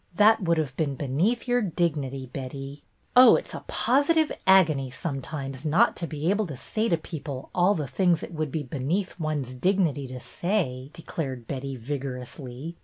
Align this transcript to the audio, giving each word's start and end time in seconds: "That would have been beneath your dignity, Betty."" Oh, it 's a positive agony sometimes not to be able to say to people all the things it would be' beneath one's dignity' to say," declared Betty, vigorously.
"That 0.25 0.41
would 0.41 0.57
have 0.57 0.75
been 0.77 0.95
beneath 0.95 1.47
your 1.47 1.61
dignity, 1.61 2.25
Betty."" 2.25 2.81
Oh, 3.15 3.35
it 3.35 3.47
's 3.47 3.53
a 3.53 3.63
positive 3.67 4.31
agony 4.47 4.89
sometimes 4.89 5.63
not 5.63 5.95
to 5.97 6.07
be 6.07 6.27
able 6.31 6.47
to 6.47 6.57
say 6.57 6.89
to 6.89 6.97
people 6.97 7.51
all 7.53 7.75
the 7.75 7.85
things 7.85 8.23
it 8.23 8.33
would 8.33 8.51
be' 8.51 8.63
beneath 8.77 9.19
one's 9.19 9.53
dignity' 9.53 10.07
to 10.07 10.19
say," 10.19 10.89
declared 10.91 11.45
Betty, 11.45 11.75
vigorously. 11.75 12.77